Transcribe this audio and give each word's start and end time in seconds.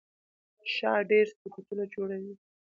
شا 0.75 0.93
ډېر 1.09 1.27
صفتونه 1.39 1.83
جوړوي. 1.93 2.33